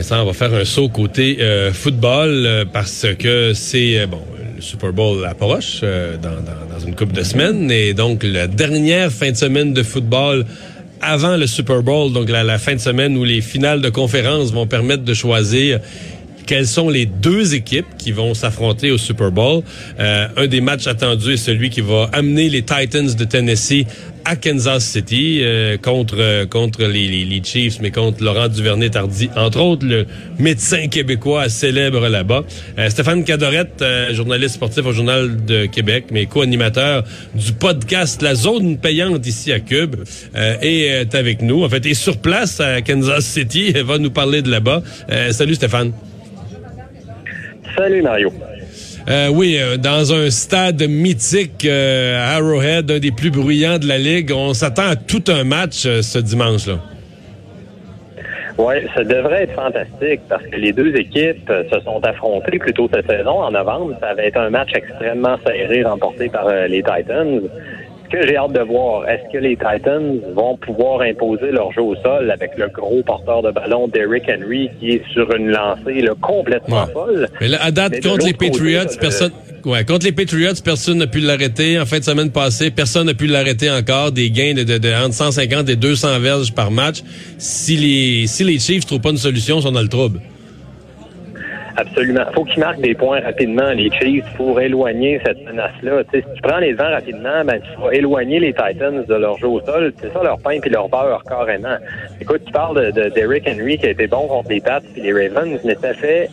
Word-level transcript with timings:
Vincent, 0.00 0.22
on 0.22 0.24
va 0.24 0.32
faire 0.32 0.54
un 0.54 0.64
saut 0.64 0.88
côté 0.88 1.36
euh, 1.40 1.74
football 1.74 2.30
euh, 2.46 2.64
parce 2.64 3.04
que 3.18 3.52
c'est 3.52 3.98
euh, 3.98 4.06
bon 4.06 4.22
le 4.56 4.62
Super 4.62 4.94
Bowl 4.94 5.26
approche 5.26 5.80
euh, 5.82 6.16
dans, 6.16 6.30
dans, 6.30 6.72
dans 6.72 6.86
une 6.86 6.94
couple 6.94 7.12
de 7.12 7.22
semaines. 7.22 7.70
Et 7.70 7.92
donc 7.92 8.22
la 8.22 8.46
dernière 8.46 9.12
fin 9.12 9.30
de 9.30 9.36
semaine 9.36 9.74
de 9.74 9.82
football 9.82 10.46
avant 11.02 11.36
le 11.36 11.46
Super 11.46 11.82
Bowl, 11.82 12.14
donc 12.14 12.30
la, 12.30 12.42
la 12.44 12.58
fin 12.58 12.76
de 12.76 12.80
semaine 12.80 13.14
où 13.18 13.24
les 13.24 13.42
finales 13.42 13.82
de 13.82 13.90
conférence 13.90 14.54
vont 14.54 14.66
permettre 14.66 15.02
de 15.02 15.12
choisir 15.12 15.80
quelles 16.50 16.66
sont 16.66 16.90
les 16.90 17.06
deux 17.06 17.54
équipes 17.54 17.86
qui 17.96 18.10
vont 18.10 18.34
s'affronter 18.34 18.90
au 18.90 18.98
Super 18.98 19.30
Bowl. 19.30 19.62
Euh, 20.00 20.26
un 20.36 20.48
des 20.48 20.60
matchs 20.60 20.88
attendus 20.88 21.34
est 21.34 21.36
celui 21.36 21.70
qui 21.70 21.80
va 21.80 22.10
amener 22.12 22.48
les 22.48 22.62
Titans 22.62 23.14
de 23.14 23.24
Tennessee 23.24 23.86
à 24.24 24.34
Kansas 24.34 24.84
City 24.84 25.42
euh, 25.42 25.76
contre 25.76 26.16
euh, 26.18 26.46
contre 26.46 26.82
les, 26.82 27.06
les, 27.06 27.24
les, 27.24 27.40
Chiefs, 27.44 27.78
mais 27.80 27.92
contre 27.92 28.24
Laurent 28.24 28.48
Duvernay-Tardy, 28.48 29.30
entre 29.36 29.60
autres 29.60 29.86
le 29.86 30.06
médecin 30.40 30.88
québécois 30.88 31.48
célèbre 31.48 32.08
là-bas. 32.08 32.42
Euh, 32.80 32.90
Stéphane 32.90 33.22
Cadorette, 33.22 33.84
journaliste 34.10 34.56
sportif 34.56 34.84
au 34.84 34.92
Journal 34.92 35.44
de 35.44 35.66
Québec, 35.66 36.06
mais 36.10 36.26
co-animateur 36.26 37.04
du 37.32 37.52
podcast 37.52 38.22
La 38.22 38.34
Zone 38.34 38.78
payante 38.78 39.24
ici 39.24 39.52
à 39.52 39.60
Cube, 39.60 39.94
est 40.34 41.14
avec 41.14 41.42
nous. 41.42 41.62
En 41.62 41.68
fait, 41.68 41.86
est 41.86 41.94
sur 41.94 42.16
place 42.16 42.58
à 42.58 42.82
Kansas 42.82 43.24
City, 43.24 43.70
va 43.84 43.98
nous 43.98 44.10
parler 44.10 44.42
de 44.42 44.50
là-bas. 44.50 44.82
salut 45.30 45.54
Stéphane. 45.54 45.92
Salut 47.76 48.02
Mario. 48.02 48.32
Euh, 49.08 49.28
oui, 49.28 49.56
euh, 49.58 49.76
dans 49.76 50.12
un 50.12 50.30
stade 50.30 50.82
mythique, 50.82 51.64
euh, 51.64 52.36
Arrowhead, 52.36 52.90
un 52.90 52.98
des 52.98 53.10
plus 53.10 53.30
bruyants 53.30 53.78
de 53.78 53.86
la 53.86 53.98
Ligue, 53.98 54.30
on 54.34 54.52
s'attend 54.52 54.88
à 54.88 54.96
tout 54.96 55.24
un 55.28 55.44
match 55.44 55.86
euh, 55.86 56.02
ce 56.02 56.18
dimanche-là. 56.18 56.74
Oui, 58.58 58.74
ça 58.94 59.02
devrait 59.04 59.44
être 59.44 59.54
fantastique 59.54 60.20
parce 60.28 60.44
que 60.44 60.56
les 60.56 60.72
deux 60.72 60.94
équipes 60.94 61.50
se 61.72 61.80
sont 61.80 62.04
affrontées 62.04 62.58
plus 62.58 62.74
tôt 62.74 62.90
cette 62.92 63.10
saison, 63.10 63.42
en 63.42 63.50
novembre. 63.50 63.96
Ça 64.00 64.08
avait 64.08 64.28
été 64.28 64.38
un 64.38 64.50
match 64.50 64.70
extrêmement 64.74 65.38
serré 65.46 65.82
remporté 65.82 66.28
par 66.28 66.46
les 66.68 66.82
Titans 66.82 67.40
que 68.10 68.26
j'ai 68.26 68.36
hâte 68.36 68.52
de 68.52 68.60
voir, 68.60 69.08
est-ce 69.08 69.32
que 69.32 69.38
les 69.38 69.56
Titans 69.56 70.20
vont 70.34 70.56
pouvoir 70.56 71.00
imposer 71.02 71.50
leur 71.52 71.72
jeu 71.72 71.82
au 71.82 71.94
sol 71.96 72.30
avec 72.30 72.50
le 72.56 72.68
gros 72.68 73.02
porteur 73.02 73.42
de 73.42 73.50
ballon 73.50 73.88
Derrick 73.88 74.24
Henry 74.28 74.68
qui 74.78 74.90
est 74.92 75.02
sur 75.12 75.32
une 75.34 75.48
lancée 75.48 76.02
là, 76.02 76.12
complètement 76.20 76.84
ouais. 76.84 76.92
folle? 76.92 77.28
Mais 77.40 77.48
là, 77.48 77.58
à 77.62 77.70
date, 77.70 78.02
contre 78.02 78.26
les 78.26 78.32
Patriots, 78.32 78.82
côté, 78.82 78.96
personne. 79.00 79.32
Ouais, 79.64 79.84
contre 79.84 80.06
les 80.06 80.12
Patriots, 80.12 80.54
personne 80.64 80.98
n'a 80.98 81.06
pu 81.06 81.20
l'arrêter. 81.20 81.78
En 81.78 81.86
fin 81.86 81.98
de 81.98 82.04
semaine 82.04 82.30
passée, 82.30 82.70
personne 82.70 83.06
n'a 83.06 83.14
pu 83.14 83.26
l'arrêter 83.26 83.70
encore. 83.70 84.12
Des 84.12 84.30
gains 84.30 84.54
de, 84.54 84.64
de, 84.64 84.78
de, 84.78 84.92
entre 84.92 85.14
150 85.14 85.68
et 85.68 85.76
200 85.76 86.18
verges 86.20 86.52
par 86.52 86.70
match. 86.70 87.02
Si 87.38 87.76
les, 87.76 88.26
si 88.26 88.44
les 88.44 88.58
Chiefs 88.58 88.86
trouvent 88.86 89.00
pas 89.00 89.10
une 89.10 89.16
solution, 89.16 89.58
ils 89.58 89.62
sont 89.62 89.72
dans 89.72 89.82
le 89.82 89.88
trouble. 89.88 90.20
Absolument. 91.80 92.26
Faut 92.34 92.44
qu'ils 92.44 92.60
marquent 92.60 92.82
des 92.82 92.94
points 92.94 93.20
rapidement, 93.20 93.70
les 93.70 93.90
Chiefs, 93.90 94.26
pour 94.36 94.60
éloigner 94.60 95.18
cette 95.24 95.42
menace-là. 95.44 96.02
si 96.12 96.20
tu 96.20 96.42
prends 96.42 96.58
les 96.58 96.74
vents 96.74 96.90
rapidement, 96.90 97.42
ben, 97.44 97.58
tu 97.58 97.80
vas 97.80 97.94
éloigner 97.94 98.38
les 98.38 98.52
Titans 98.52 99.02
de 99.02 99.14
leur 99.14 99.38
jeu 99.38 99.48
au 99.48 99.60
sol. 99.62 99.90
C'est 99.98 100.12
ça 100.12 100.22
leur 100.22 100.38
pain 100.40 100.60
puis 100.60 100.70
leur 100.70 100.90
beurre, 100.90 101.22
carrément. 101.26 101.76
Écoute, 102.20 102.42
tu 102.44 102.52
parles 102.52 102.92
de, 102.92 103.00
de 103.00 103.08
Derrick 103.08 103.48
Henry 103.48 103.78
qui 103.78 103.86
a 103.86 103.90
été 103.90 104.06
bon 104.06 104.26
contre 104.26 104.50
les 104.50 104.60
Pats 104.60 104.80
et 104.94 105.00
les 105.00 105.28
Ravens, 105.28 105.58
mais 105.64 105.74
ça 105.76 105.94
fait 105.94 106.28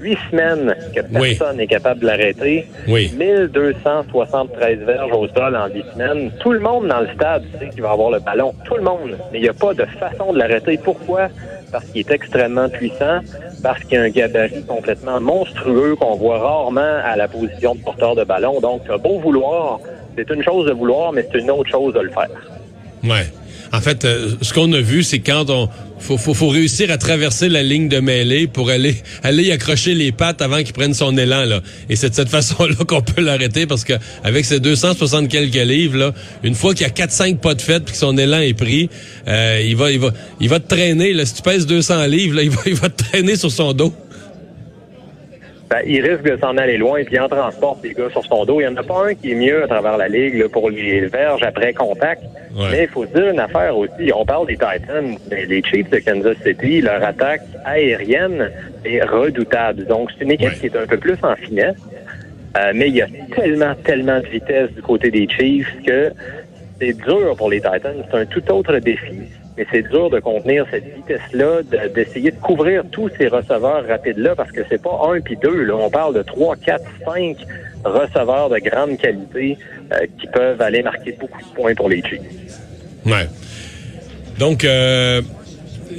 huit 0.00 0.18
semaines 0.30 0.74
que 0.94 1.00
personne 1.00 1.56
n'est 1.56 1.62
oui. 1.62 1.68
capable 1.68 2.00
de 2.00 2.06
l'arrêter. 2.06 2.66
Oui. 2.86 3.12
1273 3.16 4.78
verges 4.80 5.12
au 5.12 5.28
sol 5.28 5.56
en 5.56 5.68
huit 5.68 5.84
semaines. 5.92 6.30
Tout 6.40 6.52
le 6.52 6.60
monde 6.60 6.88
dans 6.88 7.00
le 7.00 7.08
stade 7.14 7.44
sait 7.58 7.68
qu'il 7.68 7.82
va 7.82 7.92
avoir 7.92 8.10
le 8.10 8.20
ballon. 8.20 8.54
Tout 8.64 8.76
le 8.76 8.82
monde. 8.82 9.16
Mais 9.32 9.38
il 9.38 9.42
n'y 9.42 9.48
a 9.48 9.54
pas 9.54 9.74
de 9.74 9.84
façon 9.84 10.32
de 10.32 10.38
l'arrêter. 10.38 10.78
Pourquoi? 10.82 11.28
Parce 11.70 11.84
qu'il 11.86 12.00
est 12.00 12.10
extrêmement 12.10 12.68
puissant, 12.68 13.20
parce 13.62 13.82
qu'il 13.84 13.98
a 13.98 14.02
un 14.02 14.08
gabarit 14.08 14.64
complètement 14.64 15.20
monstrueux 15.20 15.96
qu'on 15.96 16.16
voit 16.16 16.38
rarement 16.38 17.00
à 17.04 17.16
la 17.16 17.28
position 17.28 17.74
de 17.74 17.80
porteur 17.80 18.14
de 18.14 18.24
ballon. 18.24 18.60
Donc, 18.60 18.82
beau 19.02 19.18
vouloir, 19.18 19.80
c'est 20.16 20.30
une 20.30 20.42
chose 20.42 20.66
de 20.66 20.72
vouloir, 20.72 21.12
mais 21.12 21.26
c'est 21.30 21.38
une 21.38 21.50
autre 21.50 21.70
chose 21.70 21.92
de 21.94 22.00
le 22.00 22.10
faire. 22.10 22.30
Ouais. 23.04 23.26
En 23.72 23.80
fait, 23.80 24.04
euh, 24.04 24.30
ce 24.40 24.52
qu'on 24.54 24.72
a 24.72 24.80
vu, 24.80 25.02
c'est 25.02 25.18
quand 25.18 25.50
on 25.50 25.68
faut, 26.00 26.16
faut, 26.16 26.34
faut 26.34 26.48
réussir 26.48 26.90
à 26.90 26.98
traverser 26.98 27.48
la 27.48 27.62
ligne 27.62 27.88
de 27.88 27.98
mêlée 28.00 28.46
pour 28.46 28.70
aller 28.70 28.96
aller 29.22 29.44
y 29.44 29.52
accrocher 29.52 29.94
les 29.94 30.12
pattes 30.12 30.40
avant 30.42 30.62
qu'il 30.62 30.72
prenne 30.72 30.94
son 30.94 31.16
élan 31.16 31.44
là. 31.44 31.60
Et 31.88 31.96
c'est 31.96 32.10
de 32.10 32.14
cette 32.14 32.28
façon-là 32.38 32.76
qu'on 32.86 33.02
peut 33.02 33.20
l'arrêter 33.20 33.66
parce 33.66 33.84
que 33.84 33.94
avec 34.24 34.44
ses 34.44 34.60
260 34.60 35.28
quelques 35.28 35.54
livres 35.54 35.98
là, 35.98 36.14
une 36.42 36.54
fois 36.54 36.74
qu'il 36.74 36.86
y 36.86 36.90
a 36.90 36.92
4-5 36.92 37.38
pas 37.38 37.54
de 37.54 37.62
fête 37.62 37.84
puis 37.84 37.92
que 37.92 37.98
son 37.98 38.16
élan 38.16 38.40
est 38.40 38.54
pris, 38.54 38.88
euh, 39.26 39.62
il 39.64 39.76
va 39.76 39.90
il 39.90 39.98
va 39.98 40.12
il 40.40 40.48
va 40.48 40.60
te 40.60 40.68
traîner 40.68 41.12
là. 41.12 41.26
Si 41.26 41.34
tu 41.34 41.42
pèses 41.42 41.66
200 41.66 42.06
livres 42.06 42.36
là, 42.36 42.42
il 42.44 42.50
va 42.50 42.60
il 42.66 42.74
va 42.74 42.88
te 42.88 43.02
traîner 43.02 43.36
sur 43.36 43.50
son 43.50 43.72
dos. 43.72 43.92
Ben, 45.70 45.82
il 45.86 46.00
risque 46.00 46.22
de 46.22 46.36
s'en 46.38 46.56
aller 46.56 46.78
loin, 46.78 47.04
puis 47.04 47.16
il 47.16 47.20
en 47.20 47.28
transporte 47.28 47.82
des 47.82 47.92
gars 47.92 48.08
sur 48.10 48.24
son 48.24 48.46
dos. 48.46 48.60
Il 48.60 48.68
n'y 48.68 48.72
en 48.72 48.76
a 48.76 48.82
pas 48.82 49.08
un 49.08 49.14
qui 49.14 49.32
est 49.32 49.34
mieux 49.34 49.64
à 49.64 49.66
travers 49.66 49.98
la 49.98 50.08
ligue 50.08 50.36
là, 50.36 50.48
pour 50.48 50.70
les 50.70 51.00
verges 51.06 51.42
après 51.42 51.74
contact. 51.74 52.22
Ouais. 52.56 52.68
Mais 52.70 52.82
il 52.84 52.88
faut 52.88 53.04
dire 53.04 53.28
une 53.28 53.40
affaire 53.40 53.76
aussi. 53.76 54.10
On 54.14 54.24
parle 54.24 54.46
des 54.46 54.54
Titans, 54.54 55.18
mais 55.30 55.44
les 55.44 55.62
Chiefs 55.62 55.90
de 55.90 55.98
Kansas 55.98 56.36
City, 56.42 56.80
leur 56.80 57.02
attaque 57.04 57.42
aérienne 57.66 58.50
est 58.84 59.02
redoutable. 59.02 59.84
Donc, 59.84 60.10
c'est 60.16 60.24
une 60.24 60.30
équipe 60.30 60.48
ouais. 60.48 60.58
qui 60.58 60.66
est 60.66 60.76
un 60.76 60.86
peu 60.86 60.96
plus 60.96 61.18
en 61.22 61.36
finesse. 61.36 61.76
Euh, 62.56 62.72
mais 62.74 62.88
il 62.88 62.96
y 62.96 63.02
a 63.02 63.08
tellement, 63.36 63.74
tellement 63.84 64.20
de 64.20 64.26
vitesse 64.26 64.72
du 64.72 64.80
côté 64.80 65.10
des 65.10 65.28
Chiefs 65.28 65.70
que 65.86 66.10
c'est 66.80 66.96
dur 66.96 67.34
pour 67.36 67.50
les 67.50 67.60
Titans. 67.60 68.02
C'est 68.10 68.16
un 68.16 68.24
tout 68.24 68.50
autre 68.50 68.78
défi 68.78 69.28
mais 69.58 69.66
c'est 69.72 69.82
dur 69.82 70.08
de 70.08 70.20
contenir 70.20 70.64
cette 70.70 70.84
vitesse-là, 70.84 71.62
d'essayer 71.94 72.30
de, 72.30 72.36
couvrir 72.36 72.84
tous 72.92 73.10
ces 73.18 73.26
receveurs 73.26 73.86
rapides-là, 73.86 74.36
parce 74.36 74.52
que 74.52 74.60
c'est 74.68 74.80
pas 74.80 75.00
un 75.10 75.20
puis 75.20 75.36
deux. 75.36 75.64
Là. 75.64 75.74
On 75.74 75.90
parle 75.90 76.14
de 76.14 76.22
trois, 76.22 76.54
quatre, 76.54 76.84
cinq 77.04 77.36
receveurs 77.84 78.48
de 78.48 78.58
grande 78.58 78.96
qualité 78.98 79.58
euh, 79.92 80.06
qui 80.18 80.28
peuvent 80.28 80.62
aller 80.62 80.82
marquer 80.82 81.12
beaucoup 81.12 81.40
de 81.40 81.54
points 81.54 81.74
pour 81.74 81.88
les 81.88 82.02
Chiefs. 82.02 82.20
Ouais. 83.04 83.28
Donc, 84.38 84.64
euh, 84.64 85.22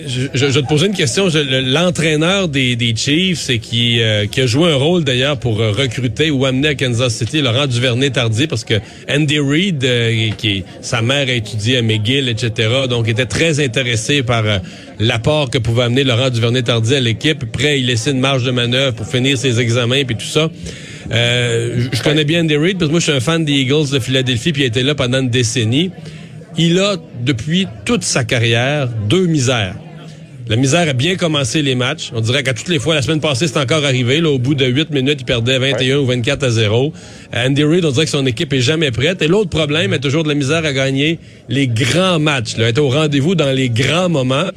je, 0.06 0.28
je, 0.34 0.52
je, 0.52 0.60
te 0.60 0.68
posais 0.68 0.88
une 0.88 0.94
question. 0.94 1.28
L'entraîneur 1.34 2.48
des, 2.48 2.76
des, 2.76 2.96
Chiefs, 2.96 3.40
c'est 3.40 3.60
qui, 3.60 4.02
euh, 4.02 4.26
qui 4.28 4.42
a 4.42 4.46
joué 4.46 4.72
un 4.72 4.76
rôle 4.76 5.04
d'ailleurs 5.04 5.38
pour 5.38 5.58
recruter 5.58 6.32
ou 6.32 6.46
amener 6.46 6.70
à 6.70 6.76
Kansas 6.76 7.14
City 7.14 7.42
Laurent 7.42 7.68
Duvernay-Tardy, 7.68 8.48
parce 8.48 8.64
que 8.64 8.76
Andy 9.10 9.40
Reid, 9.40 9.84
euh, 9.84 10.30
qui 10.38 10.64
sa 10.82 11.02
mère 11.02 11.28
a 11.28 11.34
étudié 11.34 11.78
à 11.78 11.82
McGill, 11.82 12.30
etc., 12.30 12.70
donc 12.90 13.08
était 13.08 13.26
très 13.26 13.64
intéressé 13.64 14.24
par 14.24 14.46
euh, 14.46 14.60
l'apport 15.00 15.50
que 15.50 15.58
pouvait 15.58 15.84
amener 15.84 16.04
Laurent 16.04 16.30
Duvernay-Tardy 16.30 16.96
à 16.96 17.00
l'équipe. 17.00 17.46
Prêt 17.52 17.70
à 17.70 17.76
y 17.76 17.84
laisser 17.84 18.12
une 18.12 18.20
marge 18.20 18.44
de 18.44 18.52
manœuvre 18.52 18.96
pour 18.96 19.08
finir 19.08 19.38
ses 19.38 19.60
examens 19.60 20.04
puis 20.06 20.16
tout 20.16 20.26
ça. 20.26 20.50
je 21.10 22.04
connais 22.04 22.26
bien 22.26 22.42
Andy 22.42 22.56
Reid, 22.56 22.78
parce 22.78 22.90
que 22.90 22.92
moi 22.92 23.00
je 23.00 23.06
suis 23.06 23.14
un 23.14 23.20
fan 23.20 23.44
des 23.44 23.54
Eagles 23.54 23.90
de 23.92 24.00
Philadelphie, 24.00 24.52
puis 24.52 24.64
il 24.64 24.66
été 24.66 24.84
là 24.84 24.96
pendant 24.96 25.20
une 25.20 25.30
décennie. 25.30 25.92
Il 26.58 26.80
a, 26.80 26.98
depuis 27.22 27.68
toute 27.86 28.04
sa 28.04 28.24
carrière, 28.24 28.88
deux 29.08 29.28
misères. 29.28 29.76
La 30.50 30.56
misère 30.56 30.90
a 30.90 30.94
bien 30.94 31.16
commencé 31.16 31.62
les 31.62 31.76
matchs. 31.76 32.10
On 32.12 32.22
dirait 32.22 32.42
qu'à 32.42 32.56
toutes 32.56 32.70
les 32.70 32.80
fois, 32.80 32.96
la 32.96 33.04
semaine 33.04 33.20
passée, 33.20 33.48
c'est 33.48 33.60
encore 33.60 33.86
arrivé. 33.86 34.20
Là, 34.20 34.32
au 34.32 34.40
bout 34.40 34.56
de 34.56 34.66
8 34.66 34.90
minutes, 34.90 35.18
il 35.22 35.26
perdait 35.26 35.60
21 35.60 35.98
ouais. 35.98 36.04
ou 36.04 36.08
24 36.08 36.44
à 36.44 36.50
0. 36.50 36.92
Andy 37.36 37.64
Reid, 37.64 37.86
on 37.86 37.92
dirait 37.92 38.06
que 38.06 38.12
son 38.12 38.26
équipe 38.26 38.52
est 38.52 38.62
jamais 38.62 38.90
prête. 38.90 39.22
Et 39.22 39.28
l'autre 39.28 39.52
problème 39.52 39.94
est 39.94 40.00
toujours 40.00 40.24
de 40.24 40.30
la 40.30 40.34
misère 40.34 40.66
à 40.66 40.74
gagner 40.74 41.20
les 41.50 41.68
grands 41.68 42.18
matchs. 42.18 42.58
Là, 42.58 42.70
être 42.70 42.80
au 42.80 42.90
rendez-vous 42.90 43.36
dans 43.36 43.52
les 43.52 43.70
grands 43.70 44.10
moments. 44.10 44.50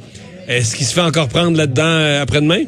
Est-ce 0.47 0.75
qu'il 0.75 0.87
se 0.87 0.95
fait 0.95 1.01
encore 1.01 1.27
prendre 1.27 1.55
là-dedans 1.55 2.21
après-demain? 2.21 2.63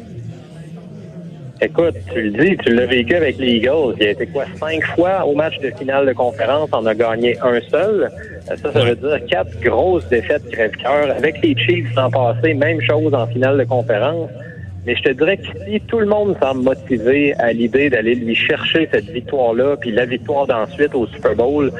Écoute, 1.62 1.94
tu 2.12 2.20
le 2.20 2.30
dis, 2.32 2.56
tu 2.58 2.74
l'as 2.74 2.84
vécu 2.84 3.14
avec 3.14 3.38
les 3.38 3.52
Eagles. 3.52 3.94
Il 3.98 4.06
a 4.06 4.10
été 4.10 4.26
quoi, 4.26 4.44
cinq 4.56 4.84
fois 4.94 5.24
au 5.24 5.34
match 5.34 5.58
de 5.60 5.70
finale 5.70 6.06
de 6.06 6.12
conférence, 6.12 6.68
on 6.72 6.84
a 6.84 6.94
gagné 6.94 7.34
un 7.40 7.60
seul. 7.70 8.10
Ça, 8.44 8.56
ça 8.56 8.84
veut 8.84 8.94
dire 8.94 9.24
quatre 9.26 9.58
grosses 9.60 10.06
défaites 10.08 10.46
crève-cœur. 10.50 11.10
Avec 11.16 11.42
les 11.42 11.56
Chiefs 11.56 11.94
l'an 11.96 12.10
passé, 12.10 12.52
même 12.52 12.80
chose 12.82 13.14
en 13.14 13.26
finale 13.28 13.56
de 13.56 13.64
conférence. 13.64 14.28
Mais 14.84 14.94
je 14.96 15.02
te 15.02 15.12
dirais 15.12 15.38
que 15.38 15.46
si 15.66 15.80
tout 15.80 15.98
le 15.98 16.06
monde 16.06 16.36
semble 16.40 16.62
motivé 16.62 17.34
à 17.38 17.52
l'idée 17.54 17.88
d'aller 17.88 18.14
lui 18.14 18.34
chercher 18.34 18.86
cette 18.92 19.08
victoire-là, 19.08 19.76
puis 19.78 19.92
la 19.92 20.04
victoire 20.04 20.46
d'ensuite 20.46 20.94
au 20.94 21.06
Super 21.06 21.34
Bowl, 21.34 21.72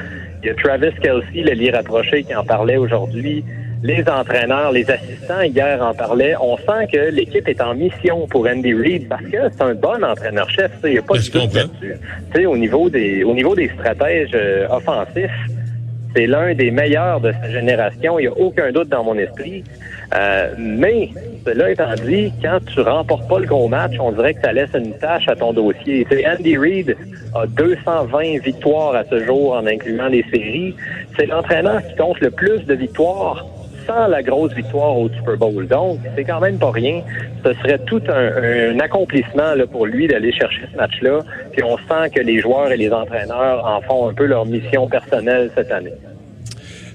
il 0.43 0.47
y 0.47 0.51
a 0.51 0.55
Travis 0.55 0.95
Kelsey, 1.03 1.43
le 1.43 1.53
lit 1.53 1.71
rapproché, 1.71 2.25
qui 2.25 2.35
en 2.35 2.45
parlait 2.45 2.79
aujourd'hui. 2.79 3.45
Les 3.83 4.05
entraîneurs, 4.09 4.73
les 4.73 4.91
assistants, 4.91 5.43
hier 5.43 5.83
en 5.83 5.95
parlaient. 5.95 6.35
On 6.41 6.57
sent 6.57 6.89
que 6.93 7.11
l'équipe 7.11 7.47
est 7.49 7.61
en 7.61 7.75
mission 7.75 8.27
pour 8.27 8.47
Andy 8.47 8.75
Reid 8.75 9.09
parce 9.09 9.25
que 9.25 9.37
c'est 9.53 9.63
un 9.63 9.75
bon 9.75 10.03
entraîneur-chef. 10.03 10.73
Il 10.85 10.93
n'y 10.93 10.99
a 10.99 11.03
pas 11.03 11.19
de 11.19 11.31
doute 11.31 11.55
là-dessus. 11.55 12.47
Au 12.47 12.57
niveau 12.57 12.89
des, 12.89 13.25
au 13.25 13.35
niveau 13.35 13.55
des 13.55 13.69
stratèges 13.69 14.31
euh, 14.35 14.67
offensifs, 14.69 15.31
c'est 16.15 16.27
l'un 16.27 16.55
des 16.55 16.71
meilleurs 16.71 17.21
de 17.21 17.33
sa 17.33 17.51
génération. 17.51 18.19
Il 18.19 18.23
n'y 18.23 18.29
a 18.29 18.39
aucun 18.39 18.73
doute 18.73 18.89
dans 18.89 19.05
mon 19.05 19.17
esprit. 19.19 19.63
Euh, 20.15 20.55
mais, 20.57 21.11
cela 21.45 21.71
étant 21.71 21.95
dit, 21.95 22.33
quand 22.43 22.59
tu 22.73 22.81
remportes 22.81 23.29
pas 23.29 23.41
le 23.41 23.47
gros 23.47 23.69
match, 23.69 23.93
on 24.01 24.13
dirait 24.13 24.35
que 24.35 24.41
ça 24.41 24.53
laisse 24.53 24.71
une 24.75 24.97
tâche 24.99 25.29
à 25.29 25.37
ton 25.37 25.53
dossier. 25.53 26.07
Andy 26.27 26.57
Reid 26.57 26.97
a 27.35 27.47
220 27.47 28.39
victoires 28.43 28.95
à 28.95 29.05
ce 29.05 29.25
jour 29.25 29.53
en 29.53 29.67
incluant 29.67 30.09
les 30.09 30.25
séries. 30.31 30.75
C'est 31.19 31.27
l'entraîneur 31.27 31.87
qui 31.87 31.97
compte 31.97 32.21
le 32.21 32.31
plus 32.31 32.65
de 32.65 32.75
victoires 32.75 33.45
sans 33.87 34.07
la 34.09 34.23
grosse 34.23 34.53
victoire 34.53 34.97
au 34.97 35.09
Super 35.09 35.37
Bowl. 35.37 35.67
Donc, 35.67 35.99
c'est 36.15 36.25
quand 36.25 36.41
même 36.41 36.59
pas 36.59 36.71
rien. 36.71 37.03
Ce 37.45 37.53
serait 37.55 37.79
tout 37.87 38.03
un, 38.09 38.79
accomplissement 38.81 39.55
pour 39.71 39.87
lui 39.87 40.09
d'aller 40.09 40.33
chercher 40.33 40.63
ce 40.73 40.77
match-là. 40.77 41.21
Puis 41.53 41.63
on 41.63 41.77
sent 41.77 42.11
que 42.15 42.21
les 42.21 42.41
joueurs 42.41 42.71
et 42.71 42.77
les 42.77 42.93
entraîneurs 42.93 43.65
en 43.65 43.81
font 43.83 44.09
un 44.09 44.15
peu 44.15 44.27
leur 44.27 44.47
mission 44.47 44.89
personnelle 44.89 45.51
cette 45.55 45.71
année. 45.71 45.95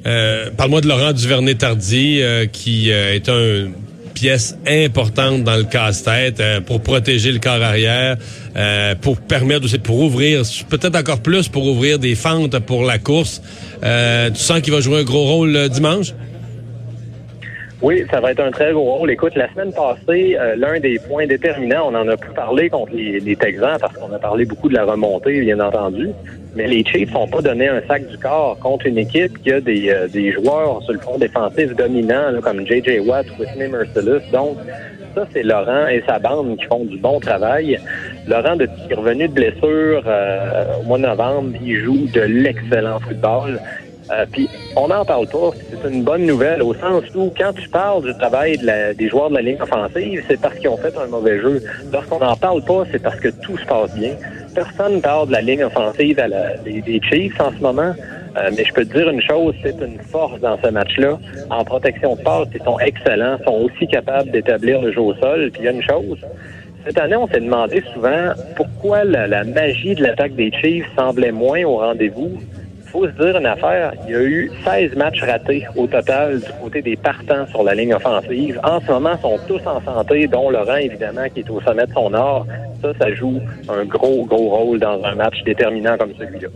Euh, 0.06 0.50
parle-moi 0.56 0.82
de 0.82 0.88
Laurent 0.88 1.14
Duvernay-Tardy, 1.14 2.22
euh, 2.22 2.46
qui 2.48 2.92
euh, 2.92 3.14
est 3.14 3.30
une 3.30 3.74
pièce 4.16 4.58
importante 4.68 5.44
dans 5.44 5.56
le 5.56 5.64
casse-tête 5.64 6.42
pour 6.66 6.82
protéger 6.82 7.32
le 7.32 7.40
corps 7.40 7.62
arrière, 7.62 8.18
pour 9.02 9.18
permettre 9.18 9.66
aussi, 9.66 9.80
pour 9.80 10.00
ouvrir, 10.00 10.44
peut-être 10.70 10.96
encore 10.96 11.22
plus 11.22 11.48
pour 11.48 11.66
ouvrir 11.66 11.98
des 11.98 12.14
fentes 12.14 12.60
pour 12.60 12.84
la 12.84 13.00
course. 13.00 13.42
tu 13.82 14.36
sens 14.36 14.62
qu'il 14.62 14.74
va 14.74 14.82
jouer 14.82 15.00
un 15.00 15.04
gros 15.04 15.24
rôle 15.24 15.70
dimanche? 15.70 16.14
Oui, 17.82 18.06
ça 18.12 18.20
va 18.20 18.32
être 18.32 18.42
un 18.42 18.52
très 18.52 18.74
gros 18.74 18.98
rôle. 18.98 19.10
Écoute, 19.10 19.34
la 19.36 19.50
semaine 19.52 19.74
passée, 19.74 20.38
euh, 20.40 20.56
l'un 20.56 20.80
des 20.80 21.00
points 21.00 21.26
déterminants, 21.26 21.90
on 21.90 21.96
en 21.96 22.08
a 22.08 22.16
pu 22.16 22.30
parler 22.30 22.70
contre 22.70 22.94
les, 22.94 23.36
Texans 23.36 23.78
parce 23.82 23.98
qu'on 23.98 24.14
a 24.14 24.20
parlé 24.20 24.46
beaucoup 24.46 24.70
de 24.70 24.76
la 24.76 24.86
remontée, 24.86 25.42
bien 25.42 25.60
entendu. 25.60 26.10
Mais 26.56 26.68
les 26.68 26.84
Chiefs 26.84 27.12
n'ont 27.12 27.28
pas 27.28 27.42
donné 27.42 27.68
un 27.70 27.82
sac 27.88 28.06
du 28.06 28.20
corps 28.20 28.60
contre 28.60 28.86
une 28.86 29.00
équipe 29.00 29.42
qui 29.42 29.52
a 29.52 29.60
des, 29.60 29.90
euh, 29.90 30.32
joueurs 30.34 30.84
sur 30.84 30.94
le 30.94 31.00
front 31.00 31.18
défensif 31.18 31.76
dominants, 31.76 32.40
comme 32.44 32.68
J.J. 32.68 33.00
Watt, 33.00 33.26
Whitney 33.40 33.68
Merciless. 33.70 34.30
Donc, 34.32 34.58
ça, 35.16 35.28
c'est 35.34 35.44
Laurent 35.44 35.88
et 35.88 36.04
sa 36.06 36.20
bande 36.20 36.58
qui 36.58 36.66
font 36.66 36.86
du 36.86 36.98
bon 36.98 37.20
travail. 37.20 37.80
Laurent, 38.28 38.58
qu'il 38.58 38.92
est 38.92 38.96
revenu 38.96 39.28
de 39.28 39.34
blessure 39.34 40.04
euh, 40.06 40.66
au 40.82 40.84
mois 40.84 41.00
de 41.00 41.04
novembre, 41.04 41.58
il 41.64 41.80
joue 41.80 42.06
de 42.14 42.22
l'excellent 42.22 43.00
football. 43.00 43.60
Euh, 44.12 44.26
puis 44.32 44.50
on 44.76 44.88
n'en 44.88 45.06
parle 45.06 45.28
pas. 45.28 45.52
C'est 45.70 45.90
une 45.90 46.04
bonne 46.04 46.26
nouvelle 46.26 46.62
au 46.62 46.74
sens 46.74 47.04
où 47.16 47.32
quand 47.38 47.54
tu 47.54 47.68
parles 47.70 48.04
du 48.04 48.14
travail 48.18 48.58
des 48.58 49.10
joueurs 49.10 49.30
de 49.30 49.36
la 49.36 49.42
ligne 49.42 49.62
offensive, 49.62 50.24
c'est 50.28 50.40
parce 50.40 50.56
qu'ils 50.56 50.70
ont 50.70 50.78
fait 50.78 50.94
un 50.98 51.08
mauvais 51.08 51.40
jeu. 51.40 51.62
Lorsqu'on 51.92 52.20
n'en 52.20 52.36
parle 52.36 52.64
pas, 52.64 52.84
c'est 52.92 53.02
parce 53.02 53.20
que 53.20 53.30
tout 53.30 53.58
se 53.58 53.66
passe 53.66 53.94
bien. 53.94 54.16
Personne 54.54 54.96
ne 54.96 55.00
parle 55.00 55.28
de 55.28 55.34
la 55.34 55.42
ligne 55.42 55.64
offensive 55.64 56.20
à 56.20 56.28
la, 56.28 56.58
des, 56.58 57.02
Chiefs 57.10 57.40
en 57.40 57.52
ce 57.52 57.62
moment. 57.62 57.94
Euh, 58.38 58.50
mais 58.56 58.64
je 58.64 58.74
peux 58.74 58.86
te 58.86 58.98
dire 58.98 59.10
une 59.10 59.22
chose, 59.22 59.54
c'est 59.62 59.76
une 59.82 60.00
force 60.00 60.40
dans 60.40 60.58
ce 60.64 60.70
match-là. 60.70 61.20
En 61.50 61.66
protection 61.66 62.16
de 62.16 62.22
passe, 62.22 62.48
ils 62.54 62.64
sont 62.64 62.80
excellents, 62.80 63.38
sont 63.46 63.68
aussi 63.70 63.88
capables 63.88 64.32
d'établir 64.32 64.82
le 64.82 64.92
jeu 64.94 65.02
au 65.02 65.14
sol. 65.16 65.50
Puis 65.52 65.62
il 65.62 65.66
y 65.66 65.68
a 65.68 65.72
une 65.72 65.84
chose, 65.84 66.18
cette 66.86 66.98
année, 66.98 67.16
on 67.16 67.28
s'est 67.28 67.42
demandé 67.42 67.84
souvent 67.94 68.32
pourquoi 68.56 69.04
la 69.04 69.44
magie 69.44 69.94
de 69.96 70.04
l'attaque 70.04 70.34
des 70.34 70.52
Chiefs 70.52 70.88
semblait 70.98 71.32
moins 71.32 71.64
au 71.64 71.78
rendez-vous 71.78 72.40
faut 72.92 73.08
se 73.08 73.12
dire 73.12 73.38
une 73.38 73.46
affaire, 73.46 73.94
il 74.06 74.12
y 74.12 74.16
a 74.16 74.22
eu 74.22 74.52
16 74.66 74.96
matchs 74.96 75.22
ratés 75.22 75.66
au 75.76 75.88
total 75.88 76.40
du 76.40 76.52
côté 76.62 76.82
des 76.82 76.96
partants 76.96 77.48
sur 77.48 77.64
la 77.64 77.74
ligne 77.74 77.94
offensive. 77.94 78.60
En 78.64 78.82
ce 78.82 78.88
moment, 78.88 79.12
ils 79.18 79.22
sont 79.22 79.40
tous 79.48 79.68
en 79.68 79.82
santé, 79.84 80.28
dont 80.28 80.50
Laurent, 80.50 80.76
évidemment, 80.76 81.28
qui 81.34 81.40
est 81.40 81.50
au 81.50 81.62
sommet 81.62 81.86
de 81.86 81.94
son 81.94 82.14
art. 82.14 82.46
Ça, 82.82 82.92
ça 83.00 83.14
joue 83.14 83.40
un 83.70 83.86
gros, 83.86 84.26
gros 84.26 84.50
rôle 84.50 84.80
dans 84.80 85.02
un 85.04 85.16
match 85.16 85.42
déterminant 85.46 85.98
comme 85.98 86.14
celui-là. 86.20 86.50